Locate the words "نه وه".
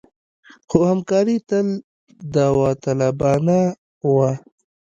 3.65-4.31